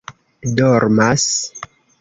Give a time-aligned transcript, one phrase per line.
[0.55, 1.29] dormas